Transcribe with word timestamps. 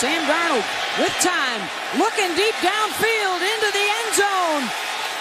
Sam 0.00 0.22
Darnold 0.22 0.64
with 0.98 1.12
time, 1.20 1.60
looking 1.98 2.34
deep 2.34 2.54
downfield 2.54 3.40
into 3.42 3.70
the 3.70 3.86
end 4.00 4.14
zone. 4.14 4.70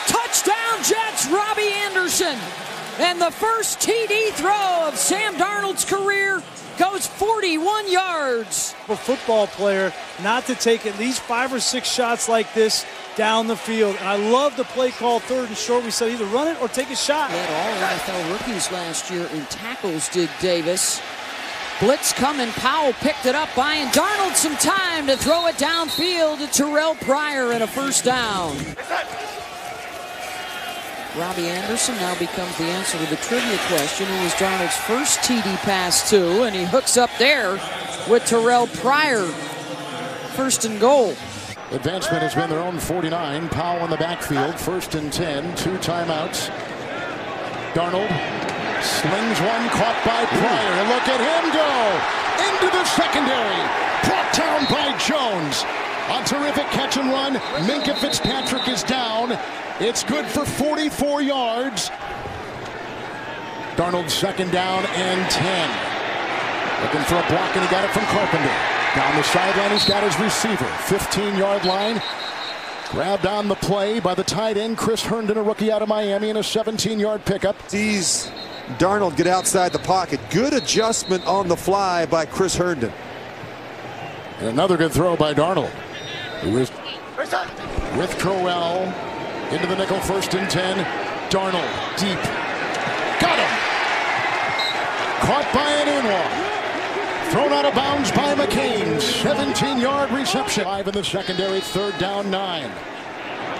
Touchdown 0.08 0.84
Jets, 0.86 1.28
Robbie 1.28 1.74
Anderson. 1.84 2.38
And 2.98 3.20
the 3.20 3.30
first 3.30 3.82
TD 3.82 4.30
throw 4.30 4.88
of 4.88 4.96
Sam 4.96 5.36
Darnold's 5.36 5.84
career 5.84 6.42
goes 6.78 7.06
41 7.06 7.92
yards. 7.92 8.74
A 8.88 8.96
football 8.96 9.48
player 9.48 9.92
not 10.24 10.46
to 10.46 10.56
take 10.56 10.86
at 10.86 10.98
least 10.98 11.20
five 11.24 11.52
or 11.54 11.60
six 11.60 11.92
shots 11.92 12.30
like 12.30 12.54
this 12.54 12.86
down 13.18 13.48
the 13.48 13.58
field. 13.58 13.98
And 13.98 14.08
I 14.08 14.16
love 14.16 14.56
the 14.56 14.64
play 14.64 14.92
call 14.92 15.20
third 15.20 15.50
and 15.50 15.58
short. 15.58 15.84
We 15.84 15.92
said 15.92 16.10
either 16.10 16.24
run 16.28 16.48
it 16.48 16.62
or 16.62 16.70
take 16.70 16.90
a 16.90 16.96
shot. 16.96 17.32
Led 17.32 17.50
all 17.50 17.90
NFL 17.90 18.32
rookies 18.32 18.72
last 18.72 19.12
year 19.12 19.28
in 19.34 19.46
tackles, 19.48 20.08
did 20.08 20.30
Davis. 20.40 21.02
Blitz 21.80 22.12
coming. 22.12 22.50
Powell 22.52 22.92
picked 22.94 23.26
it 23.26 23.36
up. 23.36 23.48
Buying 23.56 23.88
Darnold 23.90 24.36
some 24.36 24.56
time 24.58 25.08
to 25.08 25.16
throw 25.16 25.48
it 25.48 25.56
downfield 25.56 26.40
to 26.40 26.48
Terrell 26.48 26.96
Pryor 26.96 27.54
and 27.54 27.64
a 27.64 27.68
first 27.68 28.04
down. 28.04 28.58
Robbie 31.18 31.48
Anderson 31.48 31.96
now 31.96 32.18
becomes 32.20 32.58
the 32.58 32.66
answer 32.66 32.98
to 32.98 33.06
the 33.06 33.16
trivia 33.18 33.58
question. 33.68 34.08
It 34.08 34.24
was 34.24 34.34
Darnold's 34.34 34.76
first 34.76 35.20
TD 35.20 35.56
pass 35.58 36.10
too, 36.10 36.44
And 36.44 36.56
he 36.56 36.66
hooks 36.66 36.98
up 36.98 37.10
there 37.18 37.54
with 38.10 38.26
Terrell 38.26 38.68
Pryor. 38.68 39.26
First 40.36 40.66
and 40.66 40.80
goal. 40.80 41.16
Advancement 41.72 42.24
has 42.24 42.36
been 42.36 42.50
their 42.50 42.60
own 42.60 42.78
49. 42.78 43.50
Powell 43.50 43.86
in 43.86 43.90
the 43.90 43.98
backfield. 43.98 44.60
First 44.60 44.96
and 44.96 45.14
10. 45.14 45.56
Two 45.56 45.78
timeouts. 45.78 46.50
Darnold 47.74 48.49
slings 48.84 49.40
one 49.42 49.66
caught 49.76 50.00
by 50.06 50.26
Pryor. 50.26 50.74
And 50.80 50.88
look 50.90 51.08
at 51.08 51.20
him 51.20 51.44
go 51.52 51.72
into 52.48 52.68
the 52.72 52.86
secondary. 52.86 53.62
Brought 54.06 54.32
down 54.34 54.62
by 54.72 54.96
Jones. 55.00 55.66
A 56.10 56.24
terrific 56.26 56.66
catch 56.72 56.98
and 56.98 57.10
run. 57.12 57.36
Minkah 57.68 57.98
Fitzpatrick 57.98 58.68
is 58.68 58.84
down. 58.84 59.38
It's 59.80 60.04
good 60.04 60.26
for 60.26 60.46
44 60.46 61.22
yards. 61.22 61.90
Darnold 63.76 64.10
second 64.10 64.52
down 64.52 64.86
and 64.88 65.30
10. 65.32 66.00
Looking 66.84 67.02
for 67.04 67.16
a 67.16 67.28
block 67.30 67.56
and 67.56 67.64
he 67.64 67.72
got 67.72 67.86
it 67.86 67.92
from 67.92 68.04
Carpenter. 68.06 68.56
Down 68.96 69.16
the 69.16 69.24
sideline 69.24 69.72
he's 69.72 69.86
got 69.86 70.04
his 70.04 70.20
receiver. 70.20 70.66
15 70.88 71.38
yard 71.38 71.64
line. 71.66 72.02
Grabbed 72.90 73.28
on 73.28 73.48
the 73.48 73.56
play 73.56 74.00
by 74.00 74.16
the 74.16 74.24
tight 74.24 74.58
end 74.58 74.78
Chris 74.78 75.04
Herndon, 75.04 75.38
a 75.38 75.44
rookie 75.44 75.72
out 75.72 75.84
of 75.84 75.88
Miami, 75.88 76.30
in 76.30 76.38
a 76.38 76.44
17 76.44 77.00
yard 77.00 77.24
pickup. 77.24 77.56
Sees 77.70 78.32
Darnold 78.78 79.18
get 79.18 79.28
outside 79.28 79.72
the 79.72 79.80
pocket. 79.80 80.20
Good 80.30 80.54
adjustment 80.54 81.26
on 81.26 81.48
the 81.48 81.58
fly 81.58 82.06
by 82.06 82.26
Chris 82.26 82.56
Herndon. 82.56 82.94
And 84.40 84.50
another 84.50 84.78
good 84.78 84.92
throw 84.92 85.16
by 85.16 85.34
Darnold. 85.34 85.70
Who 86.42 86.58
is 86.58 86.72
with 87.98 88.18
Crowell 88.20 88.84
into 89.52 89.68
the 89.68 89.76
nickel, 89.76 90.00
first 90.00 90.34
and 90.36 90.50
10. 90.50 90.78
Darnold, 91.30 91.68
deep. 91.98 92.22
Got 93.20 93.38
him. 93.38 93.52
Caught 95.26 95.54
by 95.54 95.70
Enunwa. 95.84 97.32
Thrown 97.32 97.52
out 97.52 97.66
of 97.66 97.74
bounds 97.74 98.12
by 98.12 98.36
McCain. 98.36 98.96
17-yard 98.98 100.12
reception. 100.12 100.64
Five 100.64 100.88
in 100.88 100.94
the 100.94 101.04
secondary, 101.04 101.60
third 101.60 101.98
down, 101.98 102.32
nine. 102.32 102.72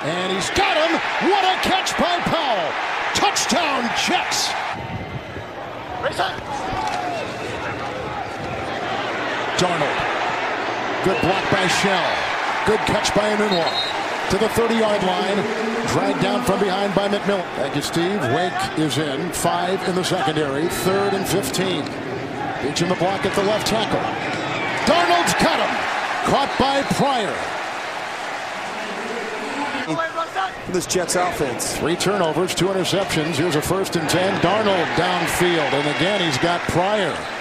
And 0.04 0.32
he's 0.32 0.50
got 0.52 0.78
him. 0.78 0.98
What 1.30 1.44
a 1.44 1.60
catch 1.68 1.92
by 1.98 2.20
Powell. 2.30 2.72
Touchdown, 3.14 3.90
Jets. 4.08 4.50
Darnold. 9.58 10.20
Good 11.10 11.22
block 11.22 11.52
by 11.52 11.66
Shell. 11.66 12.14
Good 12.68 12.80
catch 12.82 13.16
by 13.16 13.34
Enunwa 13.34 14.30
to 14.30 14.38
the 14.38 14.46
30-yard 14.50 15.02
line. 15.02 15.38
Dragged 15.88 16.22
down 16.22 16.46
from 16.46 16.60
behind 16.60 16.94
by 16.94 17.08
McMillan. 17.08 17.52
Thank 17.56 17.76
you, 17.76 17.82
Steve. 17.82 18.22
Wake 18.22 18.78
is 18.78 19.00
in. 19.00 19.32
Five 19.32 19.82
in 19.90 19.96
the 19.96 20.04
secondary. 20.04 20.68
Third 20.68 21.16
and 21.16 21.28
15. 21.28 21.82
Each 22.70 22.84
in 22.84 22.90
the 22.90 22.96
block 23.02 23.26
at 23.26 23.34
the 23.34 23.42
left 23.42 23.66
tackle. 23.66 24.00
Darnold's 24.86 25.34
got 25.42 25.58
him. 25.58 25.76
Caught 26.30 26.60
by 26.60 26.84
Pryor. 26.94 27.34
This 30.72 30.86
Jets 30.86 31.16
offense. 31.16 31.76
Three 31.80 31.96
turnovers, 31.96 32.54
two 32.54 32.68
interceptions. 32.68 33.34
Here's 33.34 33.56
a 33.56 33.64
first 33.64 33.96
and 33.96 34.08
10. 34.08 34.42
Darnold 34.42 34.86
downfield. 34.94 35.74
And 35.74 35.88
again, 35.98 36.22
he's 36.22 36.38
got 36.38 36.62
Pryor. 36.70 37.39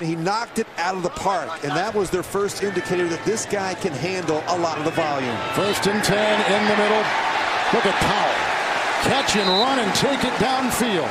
He 0.00 0.14
knocked 0.14 0.58
it 0.58 0.66
out 0.76 0.94
of 0.94 1.02
the 1.02 1.10
park, 1.10 1.48
and 1.64 1.72
that 1.72 1.94
was 1.94 2.10
their 2.10 2.22
first 2.22 2.62
indicator 2.62 3.08
that 3.08 3.24
this 3.24 3.46
guy 3.46 3.74
can 3.74 3.92
handle 3.92 4.42
a 4.48 4.58
lot 4.58 4.78
of 4.78 4.84
the 4.84 4.90
volume. 4.90 5.36
First 5.54 5.86
and 5.86 6.04
10 6.04 6.16
in 6.52 6.68
the 6.68 6.76
middle. 6.76 7.04
Look 7.72 7.86
at 7.86 7.96
Powell. 8.04 8.56
Catch 9.08 9.36
and 9.36 9.48
run 9.48 9.78
and 9.78 9.94
take 9.94 10.22
it 10.24 10.32
downfield. 10.34 11.08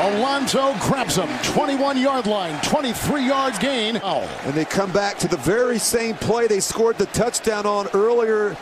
Alonso 0.00 0.74
grabs 0.80 1.16
him. 1.16 1.28
21-yard 1.42 2.26
line, 2.26 2.54
23-yard 2.60 3.58
gain. 3.60 4.00
Oh. 4.02 4.22
And 4.44 4.54
they 4.54 4.64
come 4.64 4.92
back 4.92 5.18
to 5.18 5.28
the 5.28 5.36
very 5.36 5.78
same 5.78 6.14
play 6.14 6.46
they 6.46 6.60
scored 6.60 6.96
the 6.98 7.06
touchdown 7.06 7.66
on 7.66 7.88
earlier 7.94 8.56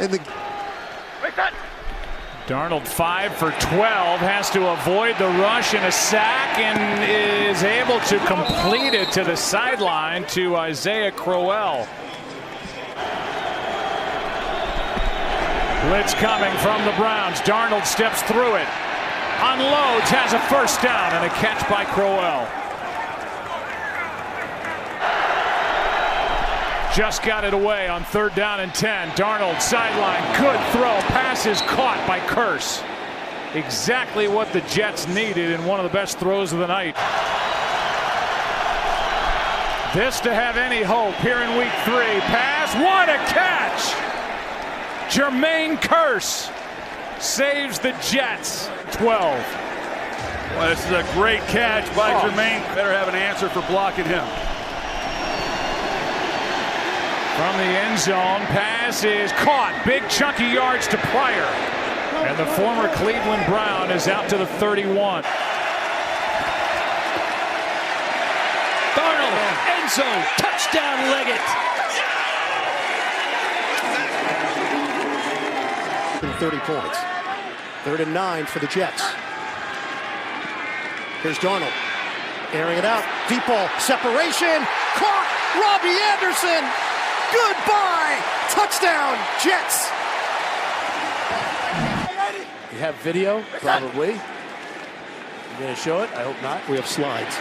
in 0.00 0.10
the... 0.10 0.20
Darnold 2.46 2.86
5 2.86 3.34
for 3.34 3.50
12, 3.50 4.20
has 4.20 4.50
to 4.50 4.72
avoid 4.72 5.16
the 5.18 5.28
rush 5.40 5.74
and 5.74 5.84
a 5.84 5.92
sack 5.92 6.58
and 6.58 6.78
is 7.04 7.62
able 7.62 8.00
to 8.00 8.18
complete 8.26 8.94
it 8.94 9.12
to 9.12 9.22
the 9.22 9.36
sideline 9.36 10.26
to 10.28 10.56
Isaiah 10.56 11.12
Crowell. 11.12 11.86
Blitz 15.88 16.12
coming 16.14 16.52
from 16.58 16.84
the 16.84 16.92
Browns. 16.92 17.40
Darnold 17.40 17.86
steps 17.86 18.22
through 18.22 18.56
it. 18.56 18.68
Unloads, 19.40 20.10
has 20.10 20.32
a 20.34 20.40
first 20.52 20.82
down 20.82 21.12
and 21.12 21.24
a 21.24 21.34
catch 21.36 21.66
by 21.70 21.84
Crowell. 21.84 22.46
Just 26.94 27.22
got 27.22 27.44
it 27.44 27.54
away 27.54 27.86
on 27.86 28.02
third 28.02 28.34
down 28.34 28.58
and 28.58 28.74
10. 28.74 29.10
Darnold 29.10 29.60
sideline. 29.62 30.22
Good 30.40 30.58
throw. 30.72 30.98
Pass 31.12 31.46
is 31.46 31.60
caught 31.62 32.04
by 32.08 32.18
Kearse. 32.20 32.84
Exactly 33.54 34.26
what 34.26 34.52
the 34.52 34.60
Jets 34.62 35.06
needed 35.06 35.52
in 35.52 35.64
one 35.64 35.78
of 35.78 35.84
the 35.84 35.92
best 35.92 36.18
throws 36.18 36.52
of 36.52 36.58
the 36.58 36.66
night. 36.66 36.96
This 39.94 40.20
to 40.20 40.34
have 40.34 40.56
any 40.56 40.82
hope 40.82 41.14
here 41.16 41.38
in 41.38 41.56
week 41.56 41.72
three. 41.84 42.20
Pass. 42.26 42.74
What 42.74 43.08
a 43.08 43.18
catch! 43.32 43.94
Jermaine 45.12 45.80
Kearse 45.80 46.52
saves 47.20 47.78
the 47.78 47.92
Jets. 48.02 48.68
12. 48.92 49.34
Well, 50.56 50.68
this 50.68 50.84
is 50.84 50.92
a 50.92 51.02
great 51.14 51.40
catch 51.42 51.84
by 51.96 52.14
oh. 52.14 52.20
Jermaine. 52.20 52.62
Better 52.74 52.92
have 52.92 53.08
an 53.08 53.14
answer 53.14 53.48
for 53.48 53.62
blocking 53.68 54.04
him. 54.04 54.26
From 57.40 57.56
the 57.56 57.64
end 57.64 57.98
zone, 57.98 58.44
pass 58.52 59.02
is 59.02 59.32
caught. 59.32 59.72
Big 59.86 60.06
chunky 60.10 60.44
yards 60.44 60.86
to 60.88 60.98
Pryor. 61.08 61.48
And 62.28 62.36
the 62.36 62.44
former 62.52 62.92
Cleveland 63.00 63.46
Brown 63.48 63.90
is 63.90 64.08
out 64.08 64.28
to 64.28 64.36
the 64.36 64.44
31. 64.60 65.24
Darnold, 68.92 69.56
end 69.72 69.88
zone, 69.88 70.20
touchdown 70.36 71.00
Leggett. 71.16 71.40
30 76.44 76.58
points. 76.68 76.98
Third 77.88 78.00
and 78.04 78.12
nine 78.12 78.44
for 78.44 78.58
the 78.58 78.66
Jets. 78.66 79.00
Here's 81.24 81.38
Darnold. 81.38 81.72
Airing 82.52 82.76
it 82.76 82.84
out. 82.84 83.02
Deep 83.30 83.46
ball. 83.46 83.66
Separation. 83.78 84.60
Caught. 85.00 85.28
Robbie 85.56 85.96
Anderson. 86.12 86.89
Goodbye! 87.32 88.18
Touchdown, 88.50 89.16
Jets! 89.42 89.88
You 92.72 92.78
have 92.78 92.94
video? 93.02 93.42
Probably. 93.60 94.12
You 94.12 95.58
going 95.58 95.74
to 95.74 95.80
show 95.80 96.02
it? 96.02 96.10
I 96.10 96.22
hope 96.22 96.40
not. 96.42 96.66
We 96.68 96.76
have 96.76 96.86
slides. 96.86 97.34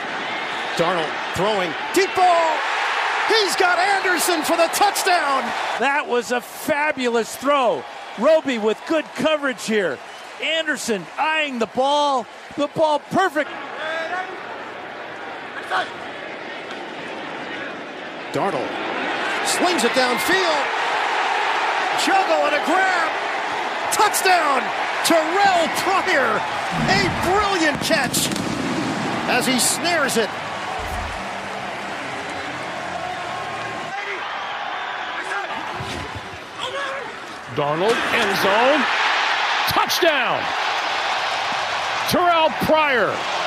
Darnold 0.76 1.10
throwing. 1.36 1.72
Deep 1.94 2.14
ball! 2.16 2.58
He's 3.28 3.56
got 3.56 3.78
Anderson 3.78 4.42
for 4.44 4.58
the 4.58 4.68
touchdown! 4.74 5.44
That 5.80 6.06
was 6.08 6.32
a 6.32 6.42
fabulous 6.42 7.36
throw. 7.36 7.84
Roby 8.18 8.58
with 8.58 8.80
good 8.88 9.06
coverage 9.16 9.66
here. 9.66 9.98
Anderson 10.44 11.06
eyeing 11.18 11.60
the 11.60 11.68
ball. 11.68 12.26
The 12.58 12.68
ball 12.68 13.00
perfect. 13.12 13.50
Darnold 18.34 18.99
slings 19.58 19.84
it 19.84 19.92
downfield. 19.92 20.66
Juggle 22.06 22.46
and 22.46 22.56
a 22.56 22.64
grab. 22.66 23.10
Touchdown, 23.92 24.62
Terrell 25.06 25.68
Pryor. 25.82 26.38
A 26.88 27.02
brilliant 27.26 27.82
catch 27.82 28.30
as 29.28 29.48
he 29.48 29.60
snares 29.60 30.18
it. 30.18 30.30
Darnold, 37.56 37.98
end 38.14 38.38
zone, 38.38 38.82
touchdown. 39.68 40.40
Terrell 42.10 42.50
Pryor 42.66 43.39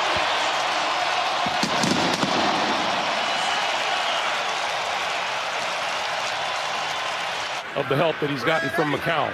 Of 7.74 7.88
the 7.88 7.96
help 7.96 8.20
that 8.20 8.28
he's 8.28 8.44
gotten 8.44 8.68
from 8.76 8.92
McCown. 8.92 9.32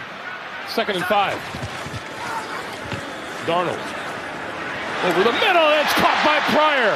Second 0.71 1.03
and 1.03 1.05
five. 1.11 1.35
Darnold. 3.51 3.83
Over 5.11 5.27
the 5.27 5.35
middle, 5.43 5.69
it's 5.75 5.91
caught 5.99 6.23
by 6.23 6.39
Pryor. 6.55 6.95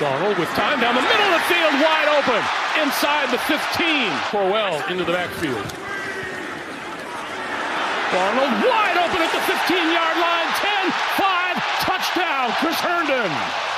Darnold 0.00 0.40
with 0.40 0.48
time 0.56 0.80
down 0.80 0.96
the 0.96 1.04
middle 1.04 1.28
of 1.28 1.36
the 1.36 1.46
field, 1.52 1.74
wide 1.84 2.08
open. 2.16 2.40
Inside 2.80 3.28
the 3.28 3.40
15. 3.44 4.08
Crowell 4.32 4.80
into 4.88 5.04
the 5.04 5.12
backfield. 5.12 5.68
Darnold 8.08 8.54
wide 8.64 8.96
open 9.04 9.20
at 9.20 9.32
the 9.36 9.44
15-yard 9.52 10.16
line. 10.16 10.48
10, 10.64 10.92
5, 11.20 11.60
touchdown, 11.84 12.48
Chris 12.56 12.80
Herndon. 12.80 13.73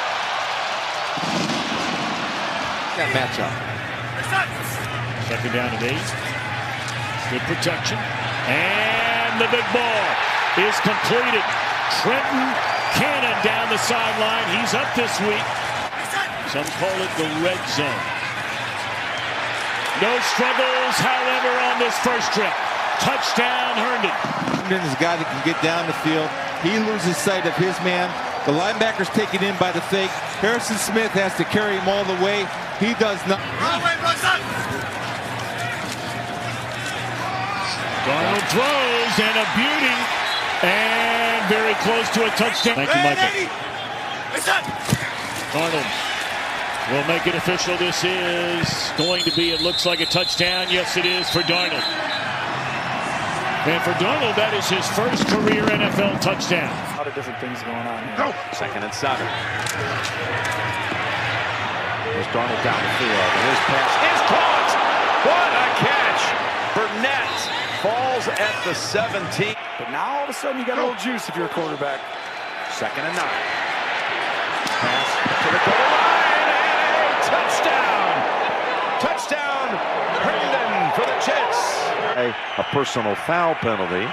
That 2.96 3.12
matchup. 3.12 3.52
Second 5.28 5.52
down 5.52 5.68
and 5.68 5.84
eight. 5.84 6.08
Good 7.28 7.44
protection. 7.44 8.00
And 8.48 9.36
the 9.36 9.52
big 9.52 9.66
ball 9.76 10.04
is 10.56 10.72
completed. 10.80 11.44
Trenton 12.00 12.48
Cannon 12.96 13.36
down 13.44 13.68
the 13.68 13.76
sideline. 13.84 14.48
He's 14.56 14.72
up 14.72 14.88
this 14.96 15.12
week. 15.28 15.44
Some 16.48 16.64
call 16.80 16.96
it 16.96 17.12
the 17.20 17.28
red 17.44 17.60
zone. 17.76 18.00
No 20.00 20.16
struggles, 20.32 20.96
however, 20.96 21.52
on 21.68 21.76
this 21.76 21.92
first 22.00 22.32
trip. 22.32 22.52
Touchdown, 23.04 23.76
Herndon. 23.76 24.16
Herndon 24.56 24.80
is 24.88 24.96
a 24.96 25.02
guy 25.04 25.20
that 25.20 25.28
can 25.28 25.44
get 25.44 25.60
down 25.60 25.84
the 25.84 25.98
field. 26.00 26.32
He 26.64 26.80
loses 26.88 27.20
sight 27.20 27.44
of 27.44 27.52
his 27.60 27.76
man. 27.84 28.08
The 28.48 28.56
linebacker's 28.56 29.12
taken 29.12 29.44
in 29.44 29.52
by 29.60 29.72
the 29.72 29.84
fake. 29.92 30.08
Harrison 30.40 30.80
Smith 30.80 31.12
has 31.12 31.36
to 31.36 31.44
carry 31.44 31.76
him 31.76 31.88
all 31.88 32.04
the 32.08 32.16
way. 32.24 32.48
He 32.78 32.92
does 32.94 33.20
not. 33.26 33.40
Darnold 38.04 38.46
throws 38.52 39.14
and 39.18 39.36
a 39.36 39.46
beauty. 39.56 39.96
And 40.62 41.48
very 41.48 41.74
close 41.84 42.08
to 42.10 42.24
a 42.24 42.30
touchdown. 42.36 42.76
Thank 42.76 42.94
you, 42.94 43.02
Michael. 43.02 43.48
Darnold 45.52 45.88
will 46.92 47.06
make 47.08 47.26
it 47.26 47.34
official. 47.34 47.76
This 47.78 48.04
is 48.04 48.92
going 48.98 49.22
to 49.24 49.34
be, 49.34 49.50
it 49.50 49.60
looks 49.60 49.86
like 49.86 50.00
a 50.00 50.06
touchdown. 50.06 50.66
Yes, 50.70 50.96
it 50.96 51.06
is 51.06 51.28
for 51.30 51.40
Darnold. 51.40 51.82
And 53.66 53.82
for 53.82 53.92
Darnold, 53.92 54.36
that 54.36 54.54
is 54.54 54.68
his 54.68 54.86
first 54.94 55.26
career 55.26 55.64
NFL 55.64 56.20
touchdown. 56.20 56.70
A 56.94 56.98
lot 56.98 57.06
of 57.08 57.14
different 57.14 57.40
things 57.40 57.60
going 57.62 57.74
on 57.74 58.04
here. 58.04 58.34
Second 58.52 58.84
and 58.84 58.94
seven. 58.94 59.26
Here's 62.36 62.44
Darnold 62.44 62.64
down 62.64 62.82
the 62.84 62.92
field. 63.00 63.30
And 63.32 63.48
his 63.48 63.62
pass 63.64 63.92
is 64.12 64.20
caught. 64.28 64.70
What 65.24 65.50
a 65.56 65.68
catch. 65.80 66.22
Burnett 66.76 67.32
falls 67.80 68.28
at 68.28 68.52
the 68.68 68.74
17. 68.74 69.56
But 69.78 69.90
now 69.90 70.20
all 70.20 70.24
of 70.24 70.28
a 70.28 70.34
sudden 70.34 70.60
you 70.60 70.66
got 70.66 70.76
a 70.76 70.84
little 70.84 71.00
juice 71.00 71.30
if 71.30 71.36
you're 71.36 71.46
a 71.46 71.56
quarterback. 71.56 71.98
Second 72.76 73.08
and 73.08 73.16
nine. 73.16 73.40
Pass 74.68 75.08
to 75.16 75.48
the 75.48 75.62
goal 75.64 75.80
line. 75.80 76.44
And 76.44 77.08
a 77.08 77.24
touchdown. 77.24 78.12
Touchdown. 79.00 79.66
Herndon 80.20 80.92
for 80.92 81.08
the 81.08 81.16
Jets. 81.24 81.88
A, 82.20 82.36
a 82.60 82.64
personal 82.68 83.14
foul 83.24 83.54
penalty. 83.64 84.04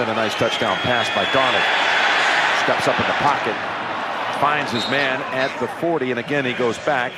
Then 0.00 0.08
a 0.08 0.16
nice 0.16 0.32
touchdown 0.34 0.76
pass 0.80 1.12
by 1.12 1.28
Darnold. 1.36 1.60
Steps 2.64 2.88
up 2.88 2.96
in 2.96 3.04
the 3.04 3.20
pocket. 3.20 3.79
Finds 4.40 4.72
his 4.72 4.88
man 4.88 5.20
at 5.36 5.52
the 5.60 5.68
40. 5.84 6.12
And 6.12 6.18
again, 6.18 6.46
he 6.46 6.54
goes 6.54 6.78
back 6.78 7.12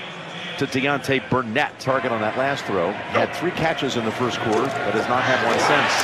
to 0.58 0.66
Deontay 0.66 1.30
Burnett. 1.30 1.78
Target 1.78 2.10
on 2.10 2.20
that 2.20 2.36
last 2.36 2.64
throw. 2.64 2.90
Had 3.14 3.32
three 3.36 3.52
catches 3.52 3.96
in 3.96 4.04
the 4.04 4.10
first 4.10 4.40
quarter, 4.40 4.66
but 4.66 4.98
has 4.98 5.06
not 5.06 5.22
had 5.22 5.38
one 5.46 5.54
since. 5.62 5.94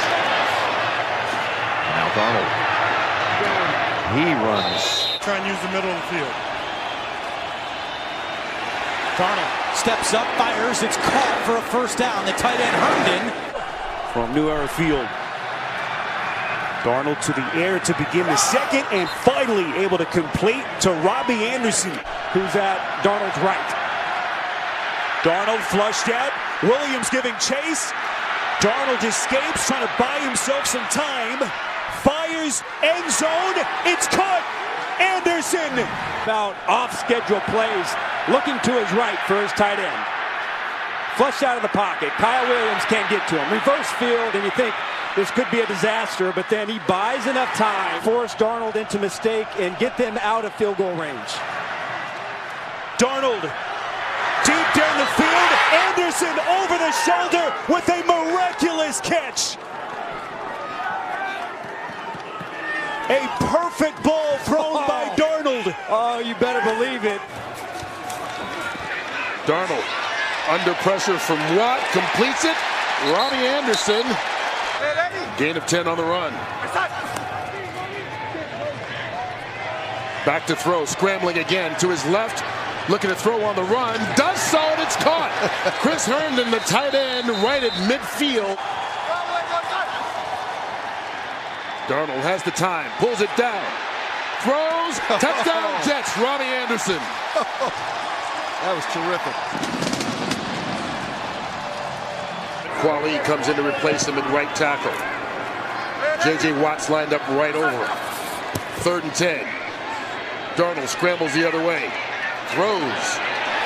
Now 1.99 2.07
Darnold. 2.15 2.51
He 4.15 4.31
runs. 4.47 5.19
Try 5.19 5.43
and 5.43 5.47
use 5.51 5.59
the 5.59 5.75
middle 5.75 5.91
of 5.91 5.99
the 5.99 6.09
field. 6.15 6.35
Darnold 9.19 9.75
steps 9.75 10.15
up, 10.15 10.27
fires. 10.39 10.83
It's 10.87 10.97
caught 10.97 11.43
for 11.43 11.57
a 11.59 11.63
first 11.75 11.99
down. 11.99 12.25
The 12.27 12.33
tight 12.39 12.61
end 12.63 12.77
Herndon 12.79 13.49
from 14.15 14.35
New 14.35 14.49
Era 14.51 14.69
Field. 14.69 15.09
Darnold 16.87 17.21
to 17.27 17.33
the 17.33 17.47
air 17.59 17.79
to 17.81 17.93
begin 17.99 18.27
the 18.27 18.37
second 18.37 18.87
and 18.93 19.09
finally 19.27 19.67
able 19.83 19.99
to 19.99 20.07
complete 20.07 20.63
to 20.81 20.91
Robbie 21.03 21.51
Anderson, 21.51 21.91
who's 22.31 22.55
at 22.55 22.79
Darnold's 23.03 23.39
right. 23.43 23.71
Darnold 25.27 25.59
flushed 25.75 26.09
out. 26.09 26.31
Williams 26.63 27.11
giving 27.11 27.35
chase. 27.43 27.91
Darnold 28.63 29.03
escapes, 29.03 29.67
trying 29.67 29.83
to 29.83 29.93
buy 29.99 30.19
himself 30.23 30.67
some 30.67 30.87
time. 30.95 31.43
Fires, 32.07 32.63
end 32.83 33.07
zone. 33.11 33.59
It's 33.83 34.07
caught. 34.07 34.47
Anderson. 35.03 35.75
About 36.23 36.55
off-schedule 36.71 37.43
plays, 37.51 37.89
looking 38.31 38.59
to 38.63 38.73
his 38.79 38.91
right 38.95 39.19
for 39.27 39.43
his 39.43 39.51
tight 39.59 39.79
end. 39.79 40.03
Flush 41.19 41.43
out 41.43 41.57
of 41.57 41.63
the 41.63 41.75
pocket. 41.75 42.11
Kyle 42.23 42.47
Williams 42.47 42.85
can't 42.87 43.11
get 43.11 43.27
to 43.27 43.35
him. 43.35 43.47
Reverse 43.51 43.91
field, 43.99 44.31
and 44.39 44.45
you 44.45 44.55
think 44.55 44.75
this 45.19 45.33
could 45.33 45.51
be 45.51 45.59
a 45.59 45.67
disaster, 45.67 46.33
but 46.33 46.49
then 46.49 46.69
he 46.69 46.79
buys 46.87 47.27
enough 47.27 47.53
time, 47.55 48.01
force 48.03 48.37
Darnold 48.37 48.77
into 48.77 49.01
mistake, 49.01 49.49
and 49.59 49.77
get 49.79 49.97
them 49.99 50.17
out 50.19 50.45
of 50.45 50.55
field 50.55 50.77
goal 50.77 50.95
range. 50.95 51.31
Darnold 53.03 53.43
deep 54.47 54.69
down 54.79 54.95
the 54.95 55.11
field. 55.19 55.51
Anderson 55.91 56.39
over 56.55 56.79
the 56.79 56.93
shoulder 57.03 57.53
with 57.69 57.89
a 57.89 58.01
miraculous 58.07 59.01
catch. 59.01 59.59
A 63.11 63.27
perfect 63.51 64.01
ball 64.05 64.39
thrown 64.47 64.79
oh. 64.79 64.87
by 64.87 65.09
Darnold. 65.17 65.75
Oh, 65.89 66.21
you 66.21 66.37
better 66.37 66.63
believe 66.63 67.05
it. 67.05 67.21
Darnold 69.51 69.83
under 70.49 70.73
pressure 70.81 71.19
from 71.19 71.39
Watt, 71.57 71.81
completes 71.93 72.45
it. 72.45 72.57
Robbie 73.13 73.47
Anderson, 73.47 74.03
gain 75.39 75.57
of 75.57 75.67
10 75.67 75.87
on 75.87 75.97
the 75.97 76.03
run. 76.03 76.33
Back 80.27 80.47
to 80.49 80.57
throw, 80.57 80.85
scrambling 80.85 81.39
again 81.39 81.79
to 81.79 81.89
his 81.89 82.05
left, 82.07 82.43
looking 82.91 83.09
to 83.09 83.17
throw 83.17 83.43
on 83.45 83.55
the 83.55 83.63
run, 83.63 83.97
does 84.17 84.41
so, 84.43 84.59
and 84.59 84.83
it's 84.83 84.97
caught. 84.97 85.31
Chris 85.81 86.05
Herndon, 86.05 86.51
the 86.51 86.59
tight 86.59 86.93
end, 86.93 87.29
right 87.43 87.63
at 87.63 87.73
midfield. 87.87 88.59
Darnold 91.87 92.21
has 92.21 92.43
the 92.43 92.51
time, 92.51 92.91
pulls 92.99 93.23
it 93.23 93.31
down, 93.39 93.65
throws, 94.43 94.99
touchdown 95.23 95.73
Jets, 95.87 96.13
Robbie 96.19 96.45
Anderson. 96.45 96.99
that 98.61 98.75
was 98.75 98.85
terrific. 98.93 99.33
Qvale 102.83 103.25
comes 103.25 103.49
in 103.49 103.57
to 103.57 103.67
replace 103.67 104.07
him 104.07 104.19
at 104.19 104.31
right 104.31 104.55
tackle. 104.55 105.18
J.J. 106.23 106.61
Watt's 106.61 106.91
lined 106.91 107.13
up 107.13 107.27
right 107.29 107.55
over 107.55 107.71
him. 107.71 107.97
Third 108.83 109.05
and 109.05 109.15
10. 109.15 109.45
Darnold 110.55 110.89
scrambles 110.89 111.33
the 111.35 111.47
other 111.47 111.65
way. 111.65 111.91
Throws. 112.49 113.19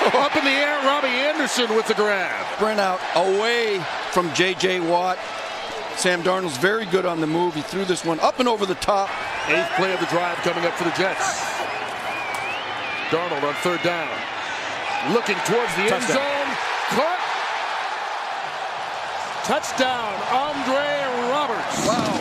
Oh, 0.04 0.10
up 0.26 0.36
in 0.36 0.44
the 0.44 0.50
air, 0.50 0.78
Robbie 0.84 1.08
Anderson 1.08 1.74
with 1.76 1.86
the 1.86 1.94
grab. 1.94 2.46
Sprint 2.56 2.80
out 2.80 3.00
away 3.14 3.80
from 4.10 4.32
J.J. 4.34 4.80
Watt. 4.80 5.18
Sam 5.96 6.22
Darnold's 6.22 6.56
very 6.56 6.86
good 6.86 7.06
on 7.06 7.20
the 7.20 7.26
move. 7.26 7.54
He 7.54 7.62
threw 7.62 7.84
this 7.84 8.04
one 8.04 8.18
up 8.20 8.40
and 8.40 8.48
over 8.48 8.66
the 8.66 8.74
top. 8.76 9.10
Eighth 9.48 9.70
play 9.76 9.92
of 9.92 10.00
the 10.00 10.06
drive 10.06 10.36
coming 10.38 10.64
up 10.64 10.74
for 10.74 10.84
the 10.84 10.90
Jets. 10.90 11.40
Darnold 13.10 13.42
on 13.42 13.54
third 13.62 13.82
down. 13.82 14.10
Looking 15.12 15.36
towards 15.44 15.74
the 15.76 15.94
end 15.94 16.02
zone. 16.04 16.48
Caught. 16.96 17.31
Touchdown, 19.44 20.14
Andre 20.30 21.02
Roberts. 21.28 21.86
Wow. 21.86 22.14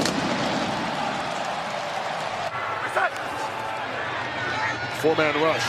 Four-man 5.02 5.36
rush. 5.42 5.62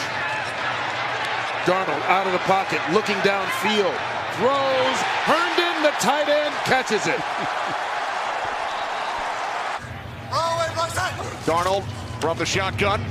Darnold 1.65 2.03
out 2.09 2.27
of 2.27 2.33
the 2.33 2.39
pocket, 2.41 2.81
looking 2.93 3.17
downfield. 3.17 3.95
Throws. 4.37 4.99
Herndon, 5.29 5.83
the 5.83 5.93
tight 6.01 6.29
end, 6.29 6.55
catches 6.65 7.07
it. 7.07 7.21
Darnold 11.45 11.85
from 12.21 12.39
the 12.39 12.47
shotgun. 12.47 13.05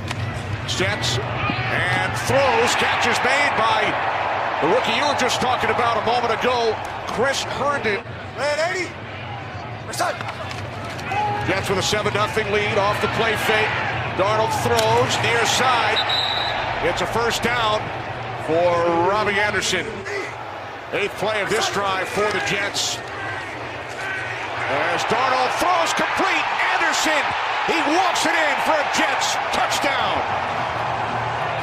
Sets 0.66 1.18
and 1.18 2.12
throws. 2.26 2.74
Catch 2.74 3.06
is 3.06 3.18
made 3.22 3.52
by 3.56 3.86
The 4.62 4.68
rookie 4.74 4.96
you 4.98 5.06
were 5.06 5.18
just 5.18 5.40
talking 5.40 5.70
about 5.70 6.02
a 6.02 6.06
moment 6.06 6.34
ago, 6.40 6.74
Chris 7.06 7.42
Herndon. 7.44 8.02
Man, 8.42 8.58
80. 8.74 8.90
Jets 11.46 11.68
with 11.70 11.78
a 11.78 11.82
7 11.82 12.10
0 12.10 12.26
lead 12.50 12.76
off 12.76 13.00
the 13.00 13.06
play 13.14 13.36
fake. 13.46 13.70
Darnold 14.18 14.50
throws 14.66 15.14
near 15.22 15.46
side. 15.46 16.00
It's 16.82 17.02
a 17.02 17.06
first 17.06 17.44
down 17.44 17.78
for 18.50 18.66
Robbie 19.06 19.38
Anderson. 19.38 19.86
Eighth 20.90 21.14
play 21.22 21.40
of 21.40 21.50
this 21.50 21.70
drive 21.70 22.08
for 22.08 22.26
the 22.34 22.42
Jets. 22.50 22.98
As 24.90 25.06
Darnold 25.06 25.52
throws 25.62 25.94
complete, 25.94 26.46
Anderson, 26.74 27.22
he 27.70 27.78
walks 27.94 28.26
it 28.26 28.34
in 28.34 28.56
for 28.66 28.74
a 28.74 28.88
Jets 28.98 29.38
touchdown. 29.54 30.18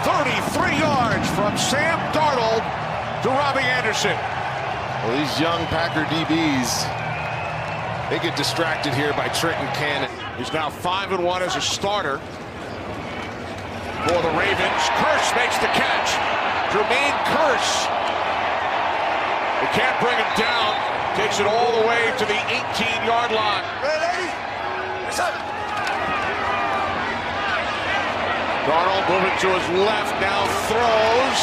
33 0.07 0.79
yards 0.79 1.27
from 1.35 1.57
Sam 1.57 1.99
Darnold 2.15 2.63
to 3.23 3.29
Robbie 3.29 3.67
Anderson. 3.67 4.38
Well, 4.99 5.15
these 5.15 5.39
young 5.39 5.65
Packer 5.67 6.03
DBs, 6.11 6.83
they 8.09 8.19
get 8.19 8.35
distracted 8.35 8.93
here 8.93 9.13
by 9.13 9.29
Trenton 9.29 9.67
Cannon. 9.71 10.11
He's 10.37 10.51
now 10.51 10.69
5 10.69 11.13
and 11.13 11.23
1 11.23 11.41
as 11.41 11.55
a 11.55 11.61
starter 11.61 12.19
for 14.03 14.19
the 14.19 14.33
Ravens. 14.35 14.83
Kearse 14.99 15.31
makes 15.39 15.55
the 15.63 15.71
catch. 15.71 16.11
Jermaine 16.75 17.15
Kearse. 17.31 17.87
They 19.63 19.71
can't 19.71 19.95
bring 20.03 20.19
him 20.19 20.31
down. 20.35 20.75
Takes 21.15 21.39
it 21.39 21.47
all 21.47 21.71
the 21.79 21.87
way 21.87 22.11
to 22.19 22.25
the 22.27 22.39
18-yard 22.51 23.31
line. 23.31 23.63
Ready? 23.81 24.27
Darnold 28.67 29.07
moving 29.07 29.37
to 29.39 29.47
his 29.47 29.67
left, 29.79 30.19
now 30.19 30.43
throws. 30.67 31.39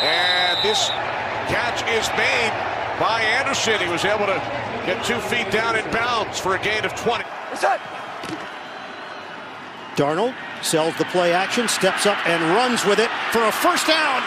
And 0.00 0.62
this 0.62 0.90
catch 1.48 1.82
is 1.88 2.08
made 2.16 2.52
by 3.00 3.22
Anderson. 3.40 3.80
He 3.80 3.90
was 3.90 4.04
able 4.04 4.26
to 4.26 4.38
get 4.86 5.04
two 5.04 5.18
feet 5.28 5.50
down 5.50 5.76
in 5.76 5.84
bounds 5.90 6.38
for 6.38 6.54
a 6.54 6.62
gain 6.62 6.84
of 6.84 6.94
20. 6.94 7.24
Darnold 9.96 10.34
sells 10.62 10.96
the 10.96 11.04
play 11.06 11.32
action, 11.32 11.66
steps 11.68 12.06
up 12.06 12.18
and 12.26 12.42
runs 12.54 12.84
with 12.84 12.98
it 12.98 13.10
for 13.32 13.42
a 13.44 13.52
first 13.52 13.86
down. 13.86 14.22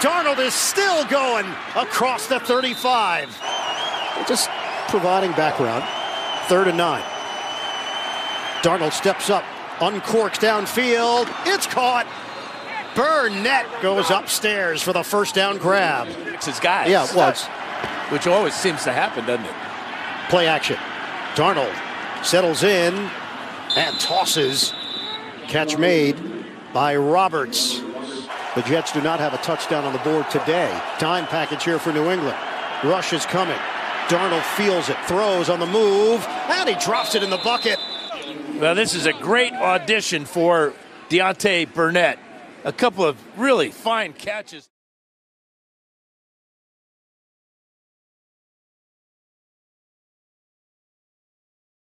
Darnold 0.00 0.38
is 0.38 0.54
still 0.54 1.04
going 1.06 1.46
across 1.74 2.26
the 2.26 2.38
35. 2.40 3.28
Just 4.28 4.50
providing 4.88 5.32
background. 5.32 5.84
Third 6.48 6.68
and 6.68 6.78
nine. 6.78 7.02
Darnold 8.62 8.92
steps 8.92 9.30
up, 9.30 9.44
uncorks 9.78 10.38
downfield. 10.38 11.28
It's 11.46 11.66
caught. 11.66 12.06
Burnett 12.98 13.66
goes 13.80 14.10
upstairs 14.10 14.82
for 14.82 14.92
the 14.92 15.04
first 15.04 15.32
down 15.32 15.58
grab. 15.58 16.08
It's 16.26 16.46
his 16.46 16.58
guy. 16.58 16.88
Yeah, 16.88 17.08
it 17.08 17.14
was. 17.14 17.46
Which 18.10 18.26
always 18.26 18.54
seems 18.54 18.82
to 18.82 18.92
happen, 18.92 19.24
doesn't 19.24 19.46
it? 19.46 19.54
Play 20.28 20.48
action. 20.48 20.76
Darnold 21.36 21.72
settles 22.24 22.64
in 22.64 23.08
and 23.76 24.00
tosses. 24.00 24.74
Catch 25.46 25.78
made 25.78 26.16
by 26.72 26.96
Roberts. 26.96 27.78
The 28.56 28.62
Jets 28.62 28.90
do 28.90 29.00
not 29.00 29.20
have 29.20 29.32
a 29.32 29.38
touchdown 29.38 29.84
on 29.84 29.92
the 29.92 30.00
board 30.00 30.28
today. 30.28 30.68
Time 30.98 31.28
package 31.28 31.62
here 31.62 31.78
for 31.78 31.92
New 31.92 32.10
England. 32.10 32.36
Rush 32.82 33.12
is 33.12 33.24
coming. 33.26 33.58
Darnold 34.08 34.42
feels 34.56 34.88
it, 34.88 34.96
throws 35.06 35.48
on 35.48 35.60
the 35.60 35.66
move, 35.66 36.26
and 36.26 36.68
he 36.68 36.74
drops 36.84 37.14
it 37.14 37.22
in 37.22 37.30
the 37.30 37.38
bucket. 37.38 37.78
Well, 38.56 38.74
this 38.74 38.96
is 38.96 39.06
a 39.06 39.12
great 39.12 39.52
audition 39.52 40.24
for 40.24 40.72
Deontay 41.10 41.72
Burnett. 41.72 42.18
A 42.64 42.72
couple 42.72 43.04
of 43.04 43.16
really 43.38 43.70
fine 43.70 44.12
catches. 44.12 44.68